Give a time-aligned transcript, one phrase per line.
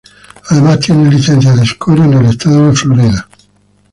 [0.49, 3.27] Además, tiene licencia de escort en el estado de Florida.